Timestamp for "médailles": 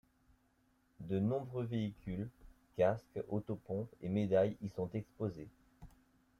4.09-4.57